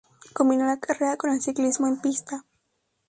Combinó 0.33 0.65
la 0.65 0.79
carretera 0.79 1.15
con 1.15 1.29
el 1.29 1.43
ciclismo 1.43 1.85
en 1.85 2.01
pista. 2.01 2.43